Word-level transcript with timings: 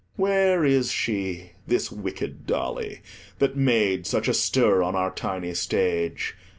Where 0.15 0.65
is 0.65 0.89
she, 0.91 1.51
this 1.67 1.91
wicked 1.91 2.47
dolly, 2.47 3.01
that 3.37 3.55
made 3.55 4.07
such 4.07 4.27
a 4.27 4.33
stir 4.33 4.81
on 4.81 4.95
our 4.95 5.11
tiny 5.13 5.53
stage? 5.53 6.35